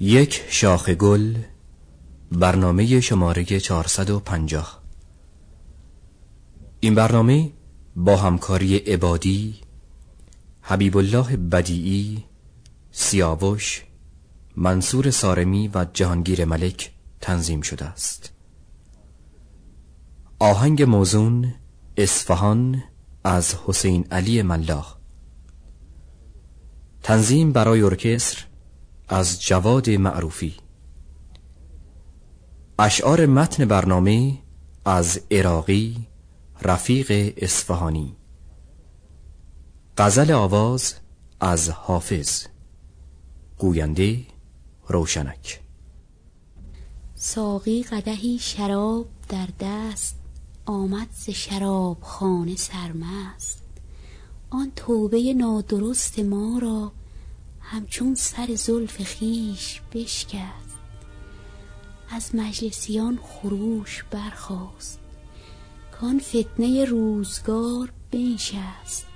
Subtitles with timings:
[0.00, 1.34] یک شاخ گل
[2.32, 4.82] برنامه شماره 450
[6.80, 7.52] این برنامه
[7.96, 9.54] با همکاری عبادی
[10.60, 12.24] حبیب الله بدیعی
[12.90, 13.84] سیاوش
[14.56, 18.32] منصور سارمی و جهانگیر ملک تنظیم شده است.
[20.38, 21.54] آهنگ موزون
[21.96, 22.82] اصفهان
[23.24, 24.96] از حسین علی ملاح.
[27.02, 28.45] تنظیم برای ارکستر
[29.08, 30.54] از جواد معروفی.
[32.78, 34.38] اشعار متن برنامه
[34.84, 36.06] از عراقی
[36.62, 38.16] رفیق اصفهانی.
[39.98, 40.94] غزل آواز
[41.40, 42.44] از حافظ.
[43.58, 44.18] گوینده
[44.88, 45.60] روشنک.
[47.14, 50.16] ساقی قدهی شراب در دست
[50.66, 53.62] آمد ز شراب خانه سرمست.
[54.50, 56.92] آن توبه نادرست ما را
[57.70, 60.76] همچون سر زلف خیش بشکست.
[62.10, 65.00] از مجلسیان خروش برخاست.
[66.00, 69.06] کان فتنه روزگار بنشست.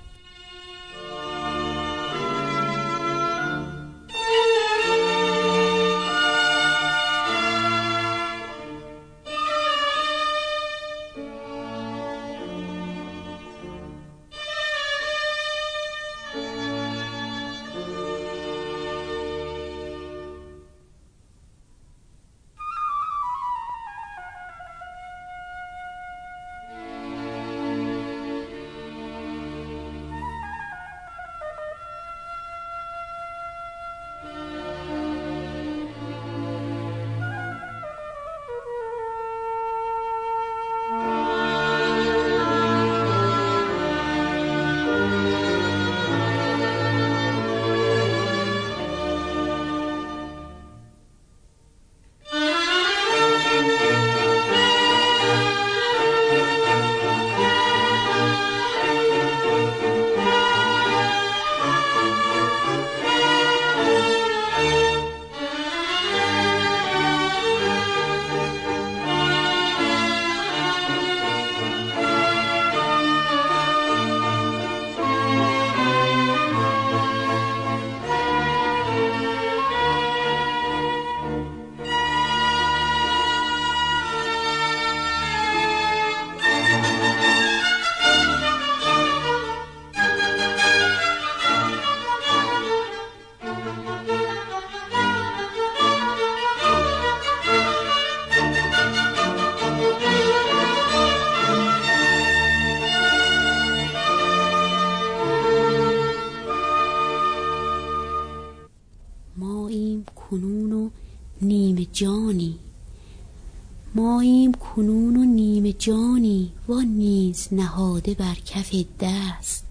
[117.51, 119.65] نهاده بر کف دست.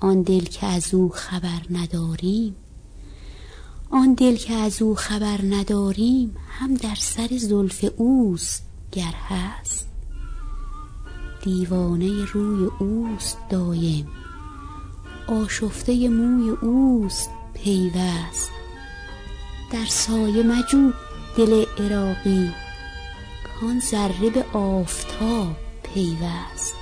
[0.00, 2.56] آن دل که از او خبر نداریم
[3.90, 8.62] آن دل که از او خبر نداریم هم در سر زلف اوست
[8.92, 9.88] گر هست.
[11.42, 14.08] دیوانه روی اوست دایم
[15.26, 18.50] آشفته موی اوست پیوست.
[19.72, 20.92] در سایه مجو
[21.36, 22.50] دل عراقی
[23.60, 25.69] کان ذره به آفتاب.
[25.94, 26.79] پیوست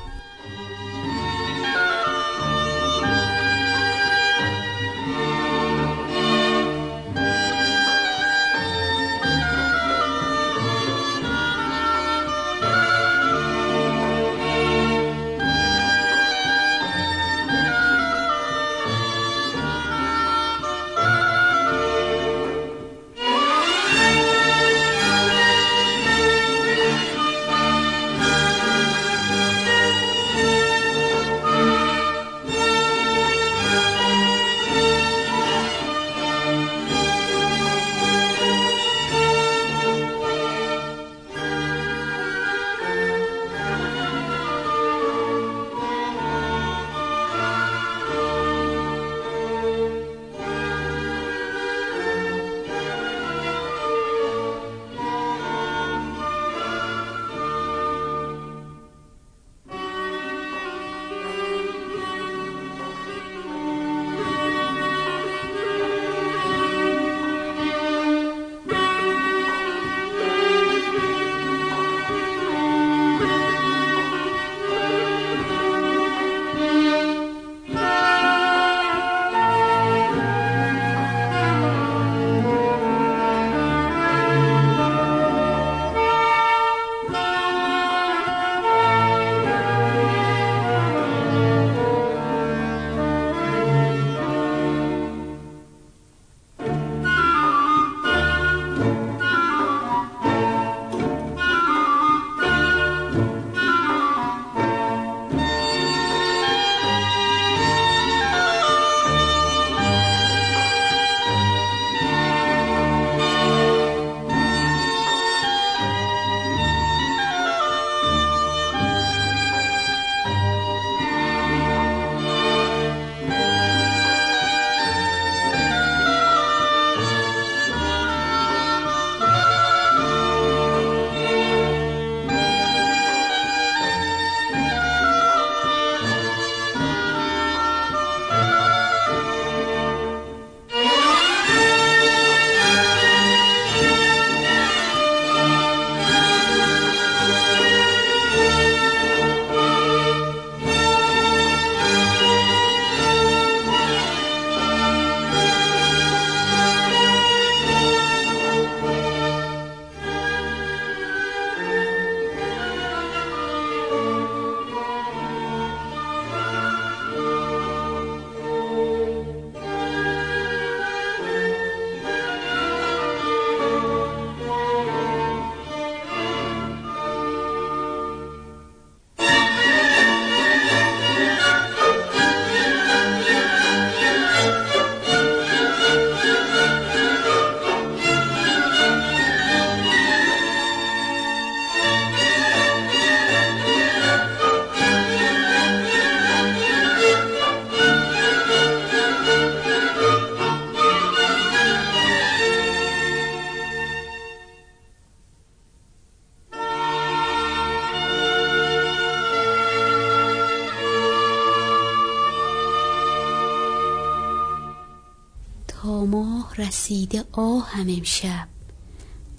[216.89, 218.49] رسیده آهم امشب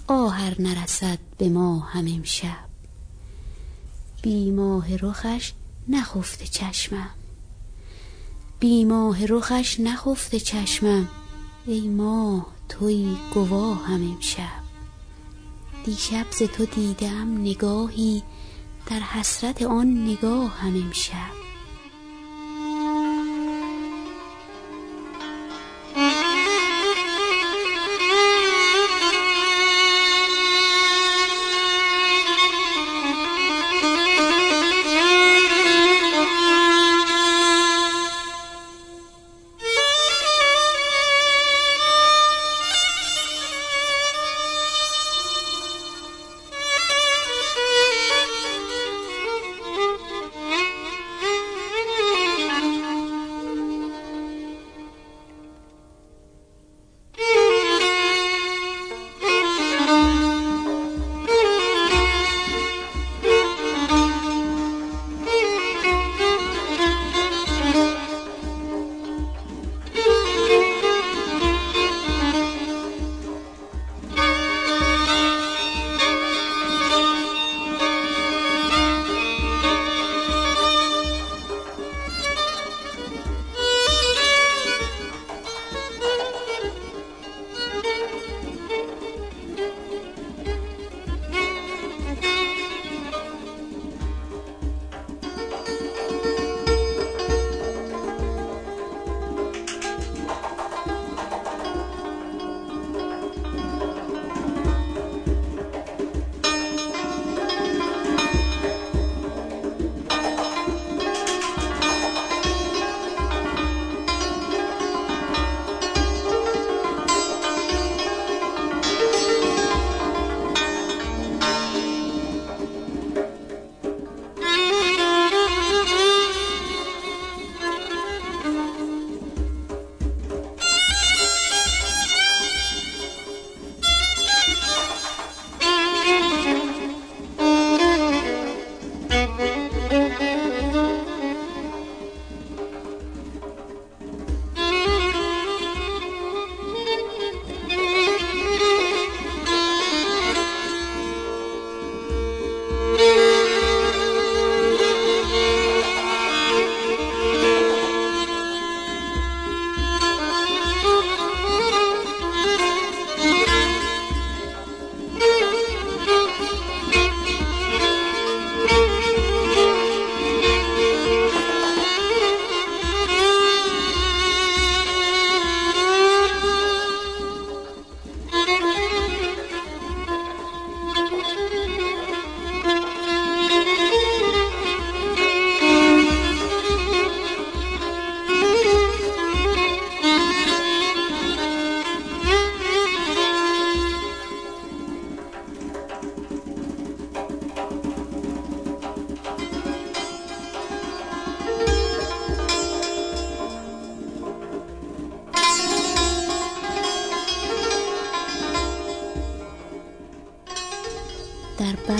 [0.08, 2.64] آهر نرسد به ما هم امشب
[4.22, 5.52] بی ماه رخش
[5.88, 7.10] نخفته چشمم.
[8.60, 11.08] بی ماه رخش نخفته چشمم.
[11.66, 14.60] ای ماه توی گواهم امشب
[15.84, 18.22] دیشب ز تو دیدم نگاهی.
[18.86, 21.39] در حسرت آن نگاه هم امشب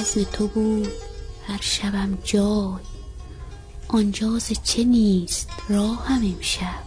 [0.01, 0.93] بزم تو بود
[1.47, 2.83] هر شبم جای.
[3.89, 6.83] آنجا ز چه نیست راهم امشب.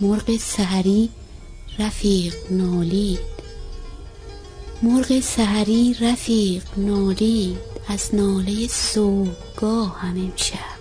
[0.00, 1.10] مرغ سحری
[1.78, 3.18] رفیق نالید.
[4.82, 7.58] مرغ سحری رفیق نالید.
[7.88, 10.75] از ناله صبحگاهم امشب.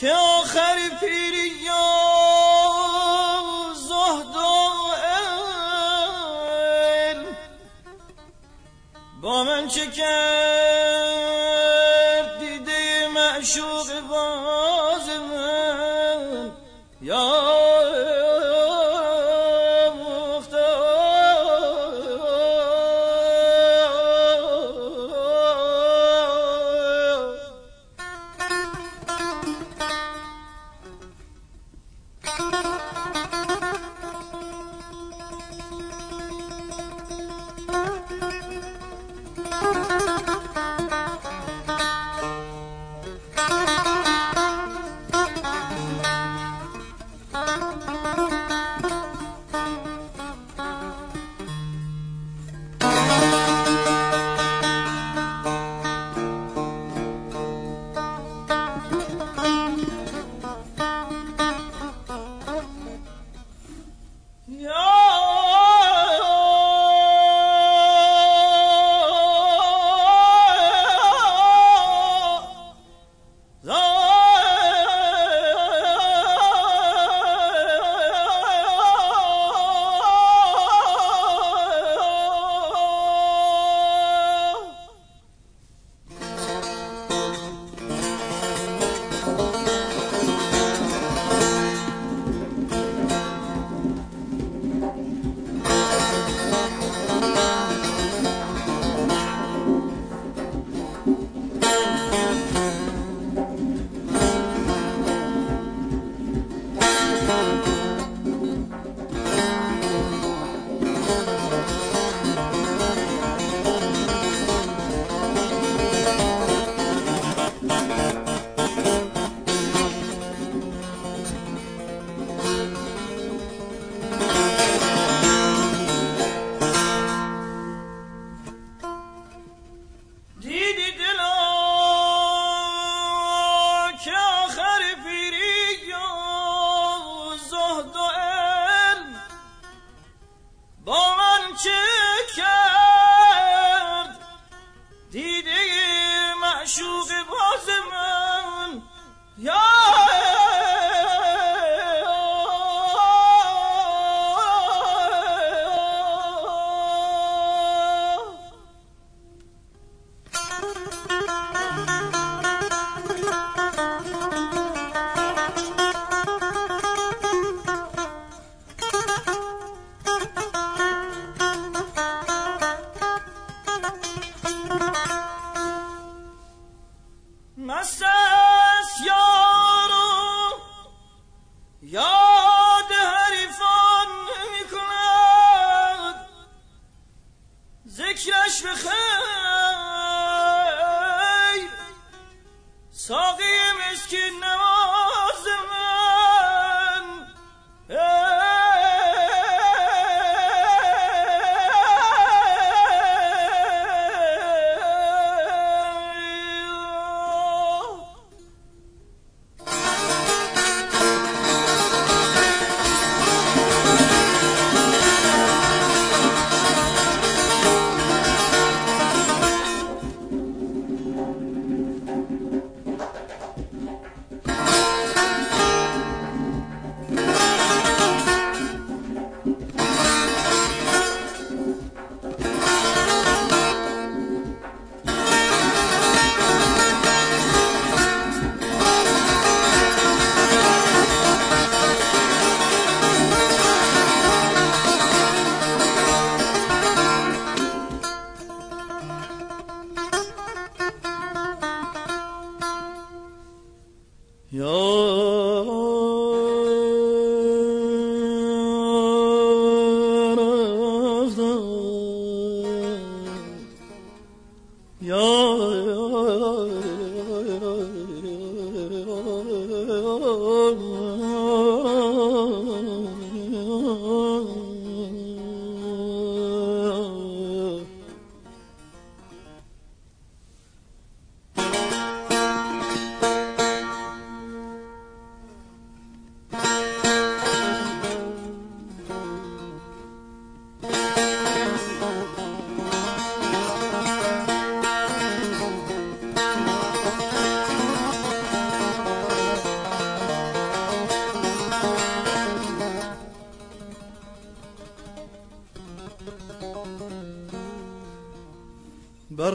[0.00, 1.90] که آخر پیری یا
[3.74, 4.38] زهد و
[7.06, 7.36] علم.
[9.22, 10.69] با من چه کرد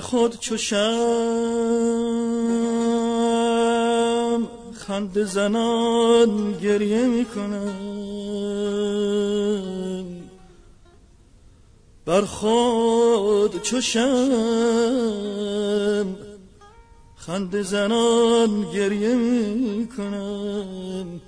[0.06, 0.58] خود چو
[4.74, 7.74] خند زنان گریه می‌کنم
[12.06, 13.82] بر خود چو
[17.16, 21.22] خند زنان گریه می‌کنم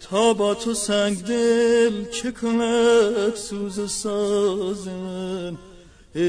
[0.00, 4.88] تا با تو سنگ دل چه کند سوز ساز
[6.14, 6.28] بر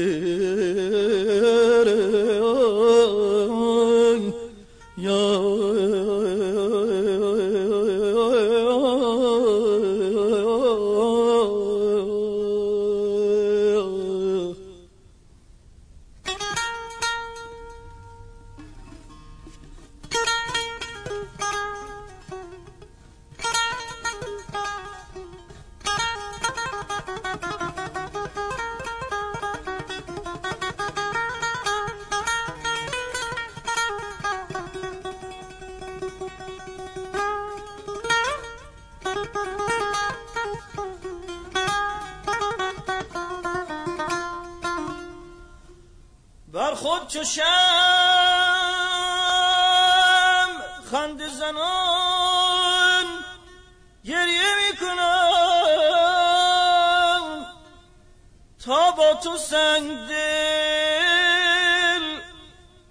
[59.22, 62.04] تو سنگ دل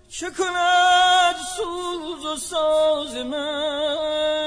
[0.10, 4.39] چه کند سوز و ساز من؟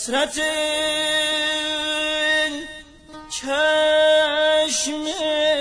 [0.00, 0.40] حسرت
[3.30, 5.04] چشم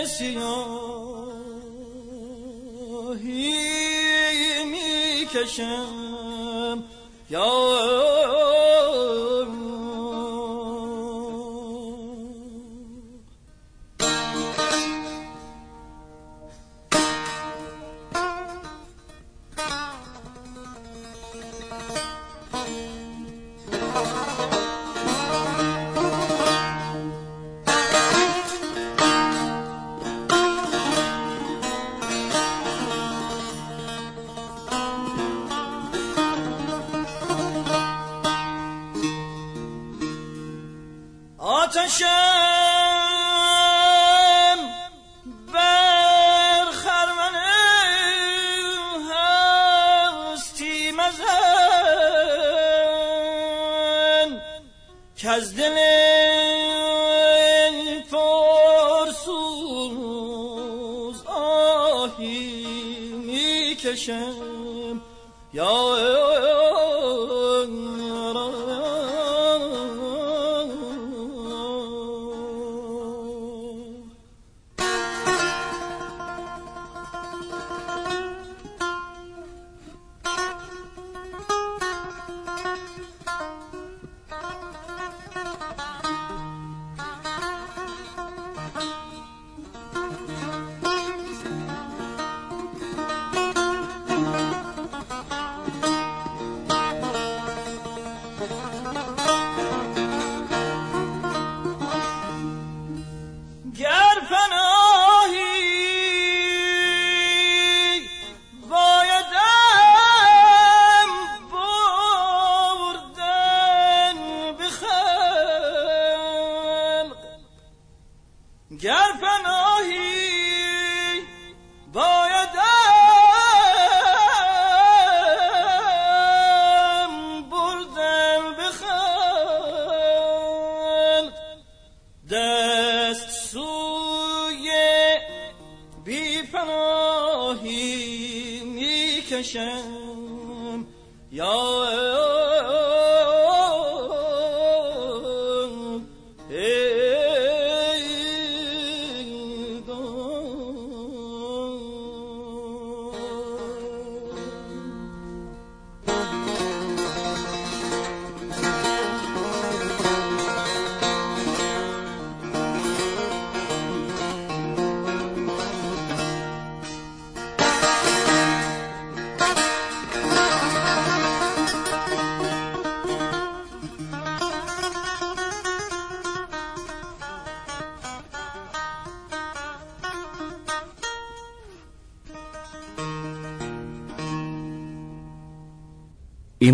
[0.06, 0.63] سیاهی
[4.63, 5.99] می‌کشم.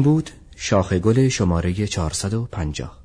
[0.05, 3.04] بود شاخ گل شماره 450